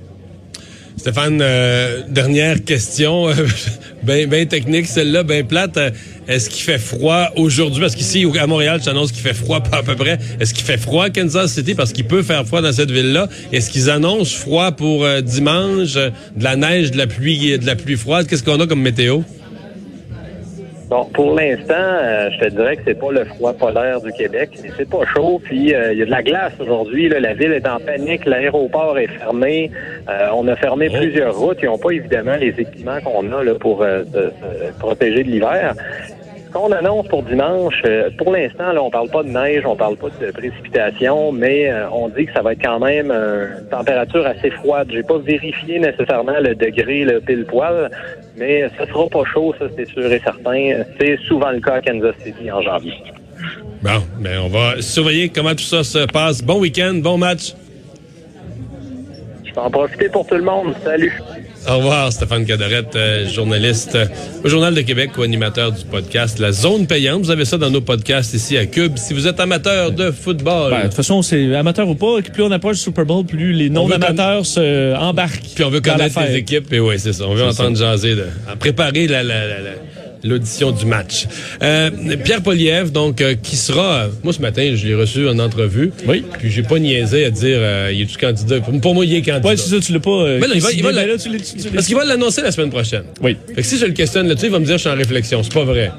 Stéphane, 0.97 1.39
euh, 1.41 2.01
dernière 2.07 2.63
question, 2.63 3.27
bien 4.03 4.27
ben 4.27 4.47
technique, 4.47 4.87
celle-là, 4.87 5.23
bien 5.23 5.43
plate. 5.43 5.77
Est-ce 6.27 6.49
qu'il 6.49 6.63
fait 6.63 6.79
froid 6.79 7.29
aujourd'hui? 7.35 7.81
Parce 7.81 7.95
qu'ici, 7.95 8.25
à 8.39 8.47
Montréal, 8.47 8.79
tu 8.81 8.89
annonces 8.89 9.11
qu'il 9.11 9.21
fait 9.21 9.35
froid 9.35 9.59
pas 9.59 9.77
à 9.77 9.83
peu 9.83 9.95
près. 9.95 10.17
Est-ce 10.39 10.55
qu'il 10.55 10.65
fait 10.65 10.77
froid 10.77 11.05
à 11.05 11.09
Kansas 11.11 11.53
City? 11.53 11.75
Parce 11.75 11.93
qu'il 11.93 12.05
peut 12.05 12.23
faire 12.23 12.45
froid 12.45 12.61
dans 12.61 12.71
cette 12.71 12.89
ville-là. 12.89 13.27
Est-ce 13.53 13.69
qu'ils 13.69 13.91
annoncent 13.91 14.35
froid 14.35 14.71
pour 14.71 15.05
euh, 15.05 15.21
dimanche? 15.21 15.93
de 15.95 16.43
la 16.43 16.55
neige, 16.55 16.91
de 16.91 16.97
la 16.97 17.07
pluie, 17.07 17.57
de 17.59 17.65
la 17.65 17.75
pluie 17.75 17.95
froide? 17.95 18.27
Qu'est-ce 18.27 18.43
qu'on 18.43 18.59
a 18.59 18.67
comme 18.67 18.81
météo? 18.81 19.19
Bon, 20.89 21.05
pour 21.13 21.35
l'instant, 21.35 21.73
euh, 21.73 22.29
je 22.31 22.45
te 22.45 22.49
dirais 22.51 22.77
que 22.77 22.83
c'est 22.85 22.99
pas 22.99 23.11
le 23.11 23.25
froid 23.25 23.53
polaire 23.53 24.01
du 24.01 24.11
Québec, 24.11 24.51
c'est 24.77 24.89
pas 24.89 25.03
chaud. 25.13 25.41
Puis 25.43 25.73
euh, 25.73 25.93
il 25.93 25.99
y 25.99 26.01
a 26.01 26.05
de 26.05 26.11
la 26.11 26.21
glace 26.21 26.53
aujourd'hui. 26.59 27.09
La 27.09 27.33
ville 27.33 27.51
est 27.51 27.67
en 27.67 27.79
panique, 27.79 28.25
l'aéroport 28.25 28.97
est 28.97 29.07
fermé. 29.07 29.71
on 30.33 30.47
a 30.47 30.55
fermé 30.55 30.89
plusieurs 30.89 31.35
routes. 31.35 31.57
Ils 31.61 31.65
n'ont 31.65 31.77
pas 31.77 31.91
évidemment 31.91 32.35
les 32.35 32.53
équipements 32.57 32.99
qu'on 33.03 33.31
a 33.31 33.55
pour 33.55 33.83
se 33.83 34.79
protéger 34.79 35.23
de 35.23 35.29
l'hiver 35.29 35.75
qu'on 36.55 36.71
annonce 36.71 37.07
pour 37.09 37.21
dimanche, 37.23 37.81
euh, 37.85 38.09
pour 38.17 38.31
l'instant, 38.31 38.71
là, 38.71 38.81
on 38.81 38.89
parle 38.89 39.09
pas 39.09 39.23
de 39.23 39.27
neige, 39.27 39.63
on 39.65 39.75
parle 39.75 39.97
pas 39.97 40.07
de 40.07 40.31
précipitation, 40.31 41.33
mais 41.33 41.69
euh, 41.69 41.89
on 41.91 42.07
dit 42.07 42.25
que 42.25 42.33
ça 42.33 42.41
va 42.41 42.53
être 42.53 42.63
quand 42.63 42.79
même 42.79 43.11
une 43.11 43.67
température 43.69 44.25
assez 44.25 44.49
froide. 44.51 44.87
J'ai 44.89 45.03
pas 45.03 45.17
vérifié 45.17 45.79
nécessairement 45.79 46.39
le 46.39 46.55
degré, 46.55 47.03
le 47.03 47.19
pile 47.19 47.45
poil, 47.45 47.91
mais 48.37 48.69
ça 48.77 48.87
sera 48.87 49.07
pas 49.09 49.23
chaud, 49.25 49.53
ça 49.59 49.65
c'est 49.75 49.87
sûr 49.89 50.05
et 50.05 50.19
certain. 50.19 50.83
C'est 50.97 51.17
souvent 51.27 51.51
le 51.51 51.59
cas 51.59 51.73
à 51.73 51.81
Kansas 51.81 52.15
City 52.23 52.49
en 52.49 52.61
janvier. 52.61 52.93
Bon, 53.83 54.01
mais 54.21 54.37
on 54.37 54.47
va 54.47 54.81
surveiller 54.81 55.27
comment 55.29 55.51
tout 55.51 55.59
ça 55.59 55.83
se 55.83 56.05
passe. 56.05 56.41
Bon 56.41 56.59
week-end, 56.59 56.93
bon 56.95 57.17
match. 57.17 57.53
Je 59.43 59.53
vais 59.53 59.59
en 59.59 59.69
profiter 59.69 60.07
pour 60.07 60.25
tout 60.25 60.35
le 60.35 60.43
monde. 60.43 60.73
Salut. 60.85 61.21
Au 61.67 61.77
revoir, 61.77 62.11
Stéphane 62.11 62.45
Cadorette, 62.45 62.95
euh, 62.95 63.27
journaliste 63.27 63.97
au 64.43 64.47
Journal 64.47 64.75
de 64.75 64.81
Québec, 64.81 65.11
co-animateur 65.15 65.71
du 65.71 65.83
podcast 65.83 66.37
La 66.37 66.51
Zone 66.51 66.85
Payante. 66.85 67.23
Vous 67.23 67.31
avez 67.31 67.45
ça 67.45 67.57
dans 67.57 67.71
nos 67.71 67.81
podcasts 67.81 68.35
ici 68.35 68.55
à 68.55 68.67
Cube. 68.67 68.97
Si 68.97 69.15
vous 69.15 69.25
êtes 69.25 69.39
amateur 69.39 69.91
de 69.91 70.11
football. 70.11 70.71
Ben, 70.71 70.77
de 70.77 70.83
toute 70.83 70.93
façon, 70.93 71.23
c'est 71.23 71.55
amateur 71.55 71.87
ou 71.89 71.95
pas, 71.95 72.21
plus 72.21 72.43
on 72.43 72.51
approche 72.51 72.73
le 72.73 72.81
Super 72.81 73.05
Bowl, 73.05 73.25
plus 73.25 73.51
les 73.51 73.71
non-amateurs 73.71 74.45
se 74.45 74.95
embarquent. 74.95 75.55
Puis 75.55 75.63
on 75.63 75.69
veut 75.69 75.81
connaître 75.81 76.19
les 76.21 76.35
équipes, 76.35 76.71
et 76.71 76.79
oui, 76.79 76.99
c'est 76.99 77.13
ça. 77.13 77.25
On 77.27 77.33
veut 77.33 77.43
entendre 77.43 77.75
jaser, 77.75 78.15
de, 78.15 78.27
préparer 78.59 79.07
la, 79.07 79.23
la, 79.23 79.47
la 79.47 79.71
l'audition 80.25 80.71
du 80.71 80.85
match. 80.85 81.27
Euh, 81.61 81.89
Pierre 82.23 82.41
Poliev, 82.41 82.91
donc, 82.91 83.21
euh, 83.21 83.35
qui 83.41 83.55
sera... 83.55 84.07
Moi, 84.23 84.33
ce 84.33 84.41
matin, 84.41 84.73
je 84.75 84.87
l'ai 84.87 84.95
reçu 84.95 85.27
en 85.27 85.39
entrevue. 85.39 85.91
Oui. 86.07 86.23
Puis 86.39 86.51
j'ai 86.51 86.63
pas 86.63 86.79
niaisé 86.79 87.25
à 87.25 87.29
dire, 87.29 87.57
euh, 87.59 87.91
il 87.93 88.01
est-tu 88.01 88.17
candidat? 88.17 88.59
Pour, 88.59 88.93
moi, 88.93 89.05
il 89.05 89.13
est 89.13 89.21
candidat. 89.21 89.47
Ouais, 89.47 89.57
c'est 89.57 89.69
ça, 89.69 89.79
tu 89.79 89.93
l'as 89.93 89.99
pas... 89.99 90.25
Mais 90.39 90.47
non, 90.47 90.53
il 90.55 90.61
va, 90.61 90.71
il 90.71 90.83
va 90.83 90.91
là, 90.91 91.05
tu 91.17 91.29
parce 91.73 91.87
qu'il 91.87 91.95
va 91.95 92.05
l'annoncer 92.05 92.41
la 92.41 92.51
semaine 92.51 92.69
prochaine. 92.69 93.03
Oui. 93.21 93.37
Fait 93.55 93.61
que 93.61 93.67
si 93.67 93.77
je 93.77 93.85
le 93.85 93.93
questionne 93.93 94.27
là-dessus, 94.27 94.47
il 94.47 94.51
va 94.51 94.59
me 94.59 94.65
dire, 94.65 94.77
je 94.77 94.81
suis 94.81 94.89
en 94.89 94.95
réflexion. 94.95 95.43
C'est 95.43 95.53
pas 95.53 95.63
vrai. 95.63 95.91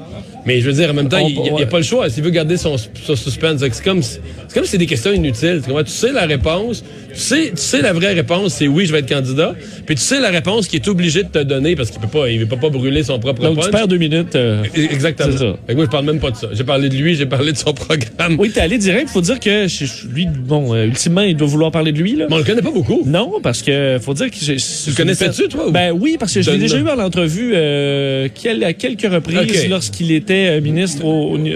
Mais 0.47 0.61
je 0.61 0.67
veux 0.67 0.73
dire, 0.73 0.89
en 0.91 0.93
même 0.93 1.09
temps, 1.09 1.17
il 1.17 1.37
n'y 1.53 1.61
a, 1.61 1.65
pas 1.65 1.77
le 1.77 1.83
choix. 1.83 2.09
S'il 2.09 2.23
veut 2.23 2.29
garder 2.29 2.55
son, 2.55 2.77
suspense, 2.77 3.59
c'est 3.59 3.83
comme, 3.83 4.01
c'est 4.01 4.21
comme 4.53 4.63
si 4.63 4.71
c'est 4.71 4.77
des 4.77 4.85
questions 4.85 5.11
inutiles. 5.11 5.61
Tu 5.67 5.91
sais 5.91 6.13
la 6.13 6.25
réponse, 6.25 6.85
tu 7.11 7.19
sais, 7.19 7.49
tu 7.49 7.57
sais 7.57 7.81
la 7.81 7.91
vraie 7.91 8.13
réponse, 8.13 8.53
c'est 8.53 8.67
oui, 8.67 8.85
je 8.85 8.93
vais 8.93 8.99
être 8.99 9.09
candidat. 9.09 9.55
Puis 9.85 9.95
tu 9.95 10.01
sais 10.01 10.21
la 10.21 10.29
réponse 10.29 10.67
qu'il 10.67 10.79
est 10.79 10.87
obligé 10.87 11.23
de 11.23 11.27
te 11.27 11.43
donner 11.43 11.75
parce 11.75 11.91
qu'il 11.91 11.99
peut 11.99 12.07
pas, 12.07 12.29
il 12.29 12.39
veut 12.39 12.45
pas, 12.45 12.69
brûler 12.69 13.03
son 13.03 13.19
propre 13.19 13.41
Donc 13.41 13.59
tu 13.61 13.69
perds 13.69 13.89
deux 13.89 13.97
minutes. 13.97 14.37
Euh, 14.37 14.63
e-, 14.63 14.93
exactement. 14.93 15.37
Ça. 15.37 15.57
moi, 15.75 15.83
je 15.83 15.89
parle 15.89 16.05
même 16.05 16.19
pas 16.21 16.31
de 16.31 16.37
ça. 16.37 16.47
J'ai 16.53 16.63
parlé 16.63 16.87
de 16.87 16.95
lui, 16.95 17.15
j'ai 17.15 17.25
parlé 17.25 17.51
de 17.51 17.57
son 17.57 17.73
programme. 17.73 18.37
Oui, 18.39 18.49
t'es 18.49 18.61
allé 18.61 18.77
direct. 18.77 19.09
Faut 19.09 19.19
dire 19.19 19.41
que 19.41 19.67
lui, 20.13 20.27
bon, 20.27 20.73
euh, 20.73 20.85
ultimement, 20.85 21.23
il 21.23 21.35
doit 21.35 21.47
vouloir 21.47 21.71
parler 21.71 21.91
de 21.91 21.99
lui. 21.99 22.15
Là. 22.15 22.27
Mais 22.29 22.35
on 22.35 22.37
le 22.37 22.45
connaît 22.45 22.61
pas 22.61 22.71
beaucoup. 22.71 23.03
Non, 23.05 23.33
parce 23.43 23.61
que 23.61 23.97
faut 24.01 24.13
dire 24.13 24.31
que 24.31 24.35
tu 24.37 24.53
le 24.53 24.95
connaissais-tu, 24.95 25.49
toi? 25.49 25.71
Ben 25.71 25.91
oui, 25.91 26.15
parce 26.17 26.33
que 26.33 26.41
je 26.41 26.51
l'ai 26.51 26.57
déjà 26.57 26.77
eu 26.77 26.87
en 26.87 26.99
entrevue 26.99 27.51
euh, 27.53 28.29
à 28.63 28.73
quelques 28.73 29.11
reprises 29.11 29.67
lorsqu'il 29.69 30.13
était 30.13 30.36
ministre 30.61 31.03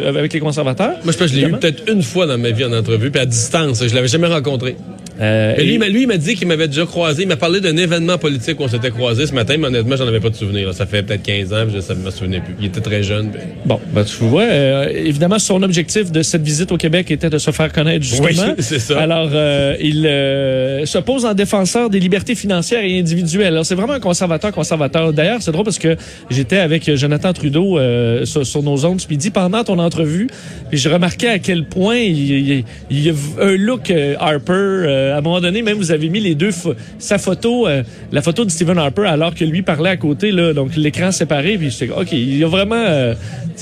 avec 0.06 0.34
les 0.34 0.40
conservateurs. 0.40 0.96
Moi, 1.04 1.14
je 1.14 1.18
pense 1.18 1.18
que 1.18 1.28
je 1.28 1.36
l'ai 1.36 1.48
eu 1.48 1.52
peut-être 1.52 1.92
une 1.92 2.04
fois 2.04 2.26
dans 2.26 2.38
ma 2.38 2.52
vie 2.52 2.66
en 2.66 2.74
entrevue, 2.74 3.12
puis 3.12 3.22
à 3.22 3.26
distance. 3.26 3.86
Je 3.86 3.96
l'avais 3.96 4.08
jamais 4.08 4.28
rencontré. 4.28 4.76
Euh, 5.22 5.56
lui, 5.58 5.78
lui, 5.78 6.02
il 6.02 6.08
m'a 6.08 6.18
dit 6.18 6.36
qu'il 6.36 6.48
m'avait 6.48 6.68
déjà 6.68 6.86
croisé. 6.86 7.24
Il 7.24 7.28
m'a 7.28 7.36
parlé 7.36 7.62
d'un 7.62 7.78
événement 7.78 8.18
politique 8.18 8.60
où 8.60 8.64
on 8.64 8.68
s'était 8.68 8.90
croisé 8.90 9.28
ce 9.28 9.34
matin, 9.34 9.56
mais 9.60 9.68
honnêtement, 9.68 9.96
j'en 9.96 10.08
avais 10.08 10.20
pas 10.20 10.30
de 10.30 10.36
souvenir. 10.36 10.74
Ça 10.74 10.88
fait 10.88 11.04
peut-être 11.04 11.22
15 11.22 11.54
ans, 11.54 11.66
je 11.70 11.94
ne 11.94 12.00
me 12.00 12.10
souvenais 12.10 12.40
plus. 12.40 12.56
Il 12.60 12.66
était 12.66 12.82
très 12.82 13.04
jeune. 13.04 13.32
Bon, 13.66 13.80
ben, 13.94 14.04
tu 14.04 14.24
vois, 14.24 14.44
euh, 14.44 14.90
évidemment, 14.90 15.38
son 15.38 15.62
objectif 15.62 16.12
de 16.12 16.24
cette 16.24 16.42
visite 16.42 16.72
au 16.72 16.78
Québec 16.78 17.12
était 17.12 17.30
de 17.30 17.38
se 17.38 17.52
faire 17.52 17.72
connaître, 17.72 18.04
justement. 18.04 18.30
Oui, 18.30 18.56
c'est 18.60 18.80
ça. 18.80 19.00
Alors, 19.00 19.30
euh, 19.32 19.76
il 19.80 20.88
se 20.88 20.98
pose 20.98 21.26
en 21.26 21.36
défenseur 21.36 21.90
des 21.92 22.00
libertés 22.00 22.34
financières 22.34 22.84
et 22.84 22.98
individuelles. 22.98 23.54
Alors, 23.54 23.66
c'est 23.66 23.76
vraiment 23.76 23.94
un 23.94 24.00
conservateur, 24.00 24.52
conservateur. 24.52 25.14
D'ailleurs, 25.14 25.42
c'est 25.42 25.52
drôle 25.52 25.66
parce 25.66 25.80
que 25.80 25.98
j'étais 26.32 26.58
avec 26.58 26.96
Jonathan 26.96 27.32
Trudeau 27.34 27.80
sur, 28.26 28.64
nos 28.64 28.86
ondes 28.86 29.02
ce 29.02 29.08
midi 29.08 29.30
pendant 29.30 29.64
ton 29.64 29.80
entrevue, 29.80 30.28
et 30.72 30.78
je 30.78 30.90
remarquais 30.90 31.28
à 31.28 31.40
quel 31.40 31.66
point 31.66 31.98
il, 31.98 32.64
y 32.90 33.10
a 33.10 33.14
un 33.40 33.56
look 33.56 33.92
Harper 34.20 35.11
à 35.12 35.18
un 35.18 35.22
moment 35.22 35.42
donné, 35.42 35.62
même 35.62 35.78
vous 35.78 35.92
avez 35.92 36.10
mis 36.10 36.20
les 36.20 36.36
deux 36.36 36.52
sa 37.00 37.18
photo, 37.18 37.68
la 38.12 38.22
photo 38.22 38.46
de 38.46 38.52
Stephen 38.52 38.78
Harper, 38.78 39.06
alors 39.06 39.36
que 39.36 39.44
lui 39.44 39.62
parlait 39.62 39.90
à 39.90 39.98
côté, 39.98 40.32
là, 40.32 40.54
donc 40.54 40.76
l'écran 40.76 41.12
séparé. 41.12 41.58
Puis 41.58 41.70
j'étais, 41.72 41.92
ok, 41.92 42.12
il 42.12 42.38
y 42.38 42.44
a 42.44 42.48
vraiment, 42.48 43.14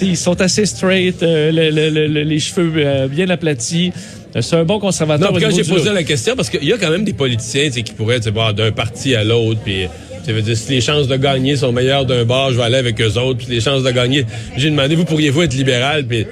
ils 0.01 0.17
sont 0.17 0.39
assez 0.41 0.65
straight, 0.65 1.21
les 1.21 2.39
cheveux 2.39 3.07
bien 3.07 3.29
aplatis. 3.29 3.91
C'est 4.39 4.55
un 4.55 4.63
bon 4.63 4.79
conservateur. 4.79 5.33
Non, 5.33 5.39
quand 5.39 5.49
j'ai 5.49 5.63
posé 5.63 5.91
la 5.91 6.03
question, 6.03 6.35
parce 6.35 6.49
qu'il 6.49 6.63
y 6.63 6.71
a 6.71 6.77
quand 6.77 6.91
même 6.91 7.03
des 7.03 7.13
politiciens 7.13 7.69
qui 7.69 7.93
pourraient 7.93 8.19
voir 8.31 8.53
d'un 8.53 8.71
parti 8.71 9.15
à 9.15 9.23
l'autre, 9.23 9.59
puis 9.65 9.87
ça 10.23 10.33
veut 10.33 10.43
dire 10.43 10.55
si 10.55 10.71
les 10.73 10.81
chances 10.81 11.07
de 11.07 11.15
gagner 11.15 11.55
sont 11.55 11.71
meilleures 11.71 12.05
d'un 12.05 12.25
bord, 12.25 12.51
je 12.51 12.57
vais 12.57 12.63
aller 12.63 12.77
avec 12.77 13.01
eux 13.01 13.17
autres, 13.17 13.39
puis 13.39 13.47
les 13.49 13.61
chances 13.61 13.81
de 13.81 13.89
gagner. 13.89 14.25
J'ai 14.55 14.69
demandé, 14.69 14.95
vous 14.95 15.05
pourriez-vous 15.05 15.41
être 15.41 15.55
libéral, 15.55 16.05
puis 16.05 16.27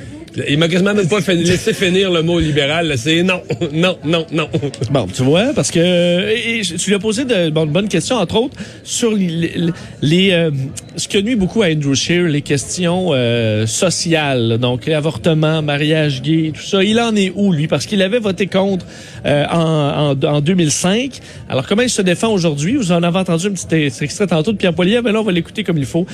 il 0.48 0.58
m'a 0.58 0.68
quasiment 0.68 0.94
même 0.94 1.08
pas 1.08 1.20
laissé 1.20 1.74
finir 1.74 2.12
le 2.12 2.22
mot 2.22 2.40
libéral. 2.40 2.94
C'est 2.98 3.24
non, 3.24 3.42
non, 3.74 3.98
non, 4.04 4.26
non. 4.32 4.50
Bon, 4.92 5.08
tu 5.08 5.24
vois, 5.24 5.54
parce 5.54 5.72
que 5.72 6.78
tu 6.78 6.90
lui 6.90 6.96
as 6.96 7.00
posé 7.00 7.26
de, 7.26 7.50
bonnes 7.50 7.88
questions, 7.88 8.18
entre 8.18 8.36
autres, 8.36 8.56
sur 8.84 9.14
les, 9.16 10.32
euh, 10.32 10.52
ce 10.96 11.08
qui 11.08 11.24
nuit 11.24 11.36
beaucoup 11.36 11.64
à 11.64 11.68
Andrew 11.68 11.96
Scheer, 11.96 12.28
les 12.28 12.42
questions 12.42 13.10
euh, 13.12 13.66
sociales, 13.66 14.58
donc 14.60 14.88
avortement, 14.88 15.62
mariage 15.62 16.22
gay, 16.22 16.52
tout 16.54 16.62
ça. 16.62 16.84
Il 16.84 17.00
en 17.00 17.16
est 17.16 17.32
où, 17.36 17.52
lui? 17.52 17.68
Parce 17.68 17.86
qu'il 17.86 18.02
avait 18.02 18.20
voté 18.20 18.48
contre 18.48 18.86
euh, 19.26 19.46
en, 19.52 20.16
en, 20.24 20.42
2005. 20.42 21.20
Alors, 21.50 21.66
comment 21.68 21.82
il 21.82 21.90
se 21.90 22.02
défend 22.02 22.30
aujourd'hui? 22.30 22.76
Vous 22.76 22.92
en 22.92 23.02
avez 23.04 23.20
entendu 23.20 23.48
un 23.48 23.52
petit 23.52 24.04
extrait 24.04 24.28
tantôt 24.28 24.52
de 24.52 24.58
Pierre 24.58 24.74
Poilier, 24.74 25.02
mais 25.04 25.12
là, 25.12 25.22
on 25.22 25.24
va 25.24 25.32
l'écouter 25.32 25.64
comme 25.64 25.78
il 25.78 25.86
faut 25.86 26.06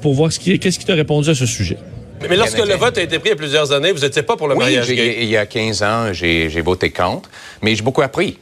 pour 0.00 0.14
voir 0.14 0.32
ce 0.32 0.38
qu'est-ce 0.38 0.78
qu'il 0.78 0.86
t'a 0.86 0.94
répondu 0.94 1.30
à 1.30 1.34
ce 1.34 1.46
sujet. 1.46 1.76
Mais 2.28 2.36
lorsque 2.36 2.58
le 2.58 2.74
vote 2.74 2.98
a 2.98 3.02
été 3.02 3.18
pris 3.18 3.28
il 3.28 3.32
y 3.32 3.34
a 3.34 3.36
plusieurs 3.36 3.72
années, 3.72 3.92
vous 3.92 4.00
n'étiez 4.00 4.22
pas 4.22 4.36
pour 4.36 4.48
le 4.48 4.54
mariage 4.54 4.88
gay? 4.88 5.18
il 5.20 5.28
y 5.28 5.36
a 5.36 5.46
15 5.46 5.82
ans, 5.82 6.12
j'ai 6.12 6.60
voté 6.60 6.90
contre, 6.90 7.30
mais 7.62 7.74
j'ai 7.74 7.82
beaucoup 7.82 8.02
appris. 8.02 8.38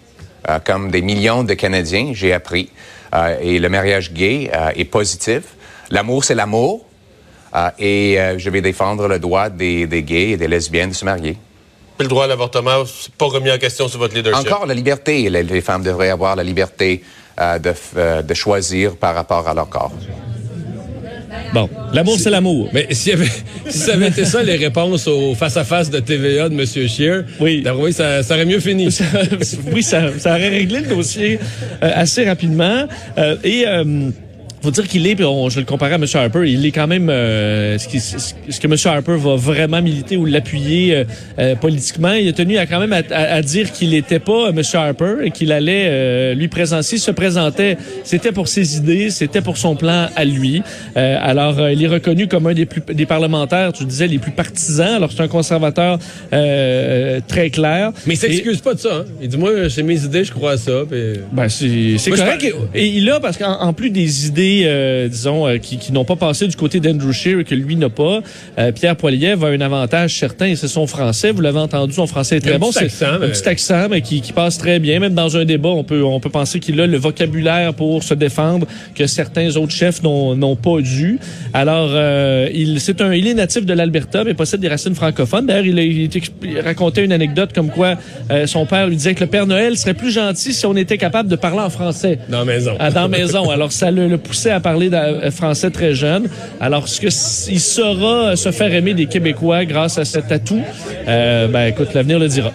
Euh, 0.48 0.58
comme 0.64 0.90
des 0.90 1.02
millions 1.02 1.44
de 1.44 1.54
Canadiens, 1.54 2.12
j'ai 2.14 2.32
appris. 2.32 2.70
Euh, 3.14 3.36
et 3.42 3.58
le 3.58 3.68
mariage 3.68 4.12
gay 4.12 4.50
euh, 4.54 4.70
est 4.74 4.84
positif. 4.84 5.42
L'amour, 5.90 6.24
c'est 6.24 6.34
l'amour. 6.34 6.86
et 7.78 8.16
je 8.38 8.48
vais 8.50 8.60
défendre 8.60 9.08
le 9.08 9.18
droit 9.18 9.48
des, 9.48 9.86
gays 9.86 10.30
et 10.30 10.36
des 10.36 10.48
lesbiennes 10.48 10.90
de 10.90 10.94
se 10.94 11.04
marier. 11.04 11.36
le 11.98 12.06
droit 12.06 12.24
à 12.24 12.28
l'avortement, 12.28 12.84
c'est 12.86 13.12
pas 13.14 13.26
remis 13.26 13.50
en 13.50 13.58
question 13.58 13.88
sur 13.88 13.98
votre 13.98 14.14
leadership? 14.14 14.46
Encore 14.46 14.66
la 14.66 14.74
liberté. 14.74 15.28
Les, 15.28 15.60
femmes 15.60 15.82
devraient 15.82 16.10
avoir 16.10 16.36
la 16.36 16.44
liberté 16.44 17.02
de, 17.36 18.22
de 18.22 18.34
choisir 18.34 18.96
par 18.96 19.16
rapport 19.16 19.48
à 19.48 19.54
leur 19.54 19.68
corps. 19.68 19.92
Bon, 21.52 21.68
l'amour, 21.92 22.16
c'est 22.18 22.30
l'amour. 22.30 22.68
Mais 22.72 22.86
s'il 22.90 23.12
y 23.12 23.14
avait, 23.14 23.28
si 23.68 23.78
ça 23.78 23.94
avait 23.94 24.08
été 24.08 24.24
ça, 24.24 24.42
les 24.42 24.56
réponses 24.56 25.06
au 25.08 25.34
face-à-face 25.34 25.90
de 25.90 25.98
TVA 25.98 26.48
de 26.48 26.54
M. 26.54 26.88
Scheer, 26.88 27.24
oui. 27.40 27.64
ça, 27.92 28.22
ça 28.22 28.34
aurait 28.34 28.46
mieux 28.46 28.60
fini. 28.60 28.88
oui, 29.72 29.82
ça, 29.82 30.18
ça 30.18 30.30
aurait 30.30 30.48
réglé 30.48 30.80
le 30.80 30.88
dossier 30.88 31.38
euh, 31.82 31.90
assez 31.94 32.24
rapidement. 32.24 32.86
Euh, 33.18 33.36
et... 33.42 33.66
Euh, 33.66 34.10
faut 34.62 34.70
dire 34.70 34.86
qu'il 34.86 35.06
est, 35.06 35.14
puis 35.14 35.24
je 35.24 35.54
vais 35.54 35.60
le 35.60 35.66
comparer 35.66 35.94
à 35.94 35.96
M. 35.96 36.04
Harper, 36.12 36.50
il 36.50 36.64
est 36.66 36.70
quand 36.70 36.86
même 36.86 37.08
euh, 37.08 37.78
ce, 37.78 38.18
ce, 38.48 38.60
que 38.60 38.66
M. 38.66 38.76
Harper 38.84 39.16
va 39.16 39.36
vraiment 39.36 39.80
militer 39.80 40.16
ou 40.16 40.26
l'appuyer 40.26 40.94
euh, 40.94 41.04
euh, 41.38 41.54
politiquement. 41.54 42.12
Il 42.12 42.28
a 42.28 42.32
tenu 42.32 42.58
à 42.58 42.66
quand 42.66 42.80
même 42.80 42.92
à, 42.92 43.42
dire 43.42 43.72
qu'il 43.72 43.90
n'était 43.90 44.18
pas 44.18 44.50
M. 44.50 44.60
Harper 44.74 45.14
et 45.24 45.30
qu'il 45.30 45.52
allait 45.52 46.34
lui 46.34 46.48
présenter. 46.48 46.98
se 46.98 47.10
présentait, 47.10 47.76
c'était 48.04 48.32
pour 48.32 48.48
ses 48.48 48.76
idées, 48.76 49.10
c'était 49.10 49.40
pour 49.40 49.56
son 49.56 49.76
plan 49.76 50.08
à 50.14 50.24
lui. 50.24 50.62
alors, 50.94 51.70
il 51.70 51.82
est 51.82 51.88
reconnu 51.88 52.28
comme 52.28 52.46
un 52.46 52.54
des 52.54 52.66
plus 52.66 52.82
des 52.92 53.06
parlementaires, 53.06 53.72
tu 53.72 53.84
disais, 53.84 54.06
les 54.06 54.18
plus 54.18 54.32
partisans. 54.32 54.94
Alors, 54.94 55.10
c'est 55.12 55.22
un 55.22 55.28
conservateur 55.28 55.98
très 56.30 57.50
clair. 57.50 57.92
Mais 58.06 58.14
il 58.14 58.16
s'excuse 58.16 58.60
pas 58.60 58.74
de 58.74 58.80
ça. 58.80 58.88
Hein? 58.92 59.04
Il 59.22 59.28
dit, 59.28 59.36
moi, 59.36 59.50
c'est 59.68 59.82
mes 59.82 60.04
idées, 60.04 60.24
je 60.24 60.32
crois 60.32 60.52
à 60.52 60.56
ça. 60.56 60.84
Ben, 61.32 61.48
c'est 61.48 62.10
correct. 62.10 62.54
Et 62.74 62.86
il 62.86 63.08
a, 63.10 63.20
parce 63.20 63.36
qu'en 63.36 63.72
plus 63.72 63.90
des 63.90 64.26
idées 64.26 64.49
euh, 64.64 65.08
disons, 65.08 65.46
euh, 65.46 65.58
qui, 65.58 65.78
qui 65.78 65.92
n'ont 65.92 66.04
pas 66.04 66.16
passé 66.16 66.46
du 66.46 66.56
côté 66.56 66.80
d'Andrew 66.80 67.12
Shear 67.12 67.40
et 67.40 67.44
que 67.44 67.54
lui 67.54 67.76
n'a 67.76 67.88
pas. 67.88 68.20
Euh, 68.58 68.72
Pierre 68.72 68.96
Poilievre 68.96 69.46
a 69.46 69.48
un 69.48 69.60
avantage 69.60 70.18
certain, 70.18 70.54
c'est 70.56 70.68
son 70.68 70.86
français. 70.86 71.30
Vous 71.30 71.40
l'avez 71.40 71.58
entendu, 71.58 71.92
son 71.92 72.06
français 72.06 72.38
est 72.38 72.40
très 72.40 72.58
bon. 72.58 72.70
C'est 72.72 73.04
un 73.04 73.18
petit 73.18 73.48
accent, 73.48 73.88
mais 73.90 74.00
qui, 74.02 74.20
qui, 74.20 74.32
passe 74.32 74.58
très 74.58 74.78
bien. 74.78 75.00
Même 75.00 75.14
dans 75.14 75.36
un 75.36 75.44
débat, 75.44 75.70
on 75.70 75.84
peut, 75.84 76.02
on 76.02 76.20
peut 76.20 76.30
penser 76.30 76.60
qu'il 76.60 76.80
a 76.80 76.86
le 76.86 76.96
vocabulaire 76.96 77.74
pour 77.74 78.02
se 78.02 78.14
défendre 78.14 78.66
que 78.94 79.06
certains 79.06 79.56
autres 79.56 79.72
chefs 79.72 80.02
n'ont 80.02 80.56
pas 80.56 80.80
dû. 80.80 81.18
Alors, 81.52 81.90
il, 82.52 82.80
c'est 82.80 83.00
un, 83.00 83.12
il 83.12 83.26
est 83.26 83.34
natif 83.34 83.64
de 83.64 83.74
l'Alberta, 83.74 84.24
mais 84.24 84.34
possède 84.34 84.60
des 84.60 84.68
racines 84.68 84.94
francophones. 84.94 85.46
D'ailleurs, 85.46 85.66
il, 85.66 85.78
il, 85.78 86.60
racontait 86.60 87.04
une 87.04 87.12
anecdote 87.12 87.52
comme 87.54 87.70
quoi 87.70 87.96
son 88.46 88.66
père 88.66 88.86
lui 88.86 88.96
disait 88.96 89.14
que 89.14 89.24
le 89.24 89.30
Père 89.30 89.46
Noël 89.46 89.76
serait 89.76 89.94
plus 89.94 90.10
gentil 90.10 90.52
si 90.52 90.66
on 90.66 90.76
était 90.76 90.98
capable 90.98 91.28
de 91.28 91.36
parler 91.36 91.60
en 91.60 91.70
français. 91.70 92.18
Dans 92.28 92.40
la 92.40 92.44
maison. 92.44 92.76
Ah, 92.78 92.90
dans 92.90 93.02
la 93.02 93.08
maison. 93.08 93.50
Alors, 93.50 93.72
ça 93.72 93.90
le, 93.90 94.08
le 94.08 94.18
poussait 94.18 94.39
à 94.48 94.60
parler 94.60 94.88
euh, 94.92 95.30
français 95.30 95.70
très 95.70 95.92
jeune. 95.92 96.28
Alors, 96.60 96.88
ce 96.88 97.00
que 97.00 97.08
il 97.50 97.60
saura 97.60 98.36
se 98.36 98.50
faire 98.50 98.72
aimer 98.72 98.94
des 98.94 99.06
Québécois 99.06 99.66
grâce 99.66 99.98
à 99.98 100.06
cet 100.06 100.32
atout, 100.32 100.62
euh, 101.08 101.48
ben 101.48 101.66
écoute, 101.66 101.92
l'avenir 101.92 102.18
le 102.18 102.28
dira. 102.28 102.52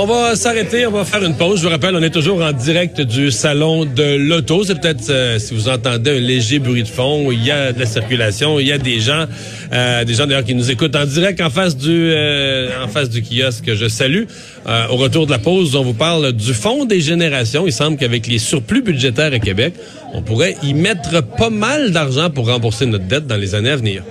On 0.00 0.06
va 0.06 0.36
s'arrêter, 0.36 0.86
on 0.86 0.92
va 0.92 1.04
faire 1.04 1.24
une 1.24 1.34
pause. 1.34 1.58
Je 1.58 1.64
vous 1.64 1.70
rappelle, 1.70 1.96
on 1.96 2.02
est 2.04 2.10
toujours 2.10 2.40
en 2.40 2.52
direct 2.52 3.00
du 3.00 3.32
salon 3.32 3.84
de 3.84 4.14
l'auto. 4.14 4.62
C'est 4.62 4.80
peut-être 4.80 5.10
euh, 5.10 5.40
si 5.40 5.54
vous 5.54 5.68
entendez 5.68 6.12
un 6.12 6.20
léger 6.20 6.60
bruit 6.60 6.84
de 6.84 6.88
fond, 6.88 7.32
il 7.32 7.44
y 7.44 7.50
a 7.50 7.72
de 7.72 7.80
la 7.80 7.84
circulation, 7.84 8.60
il 8.60 8.68
y 8.68 8.70
a 8.70 8.78
des 8.78 9.00
gens, 9.00 9.24
euh, 9.72 10.04
des 10.04 10.14
gens 10.14 10.26
d'ailleurs 10.26 10.44
qui 10.44 10.54
nous 10.54 10.70
écoutent 10.70 10.94
en 10.94 11.04
direct 11.04 11.40
en 11.40 11.50
face 11.50 11.76
du, 11.76 12.12
euh, 12.12 12.70
en 12.80 12.86
face 12.86 13.10
du 13.10 13.22
kiosque. 13.22 13.64
que 13.64 13.74
Je 13.74 13.88
salue. 13.88 14.26
au 14.88 14.94
retour 14.94 15.26
de 15.26 15.32
la 15.32 15.40
pause, 15.40 15.74
on 15.74 15.82
vous 15.82 15.94
parle 15.94 16.32
du 16.32 16.54
fonds 16.54 16.84
des 16.84 17.00
générations. 17.00 17.66
Il 17.66 17.72
semble 17.72 17.96
qu'avec 17.96 18.28
les 18.28 18.38
surplus 18.38 18.82
budgétaires 18.82 19.32
à 19.32 19.40
Québec, 19.40 19.74
on 20.14 20.22
pourrait 20.22 20.54
y 20.62 20.74
mettre 20.74 21.24
pas 21.24 21.50
mal 21.50 21.90
d'argent 21.90 22.30
pour 22.30 22.46
rembourser 22.46 22.86
notre 22.86 23.06
dette 23.08 23.26
dans 23.26 23.36
les 23.36 23.56
années 23.56 23.70
à 23.70 23.76
venir. 23.76 24.04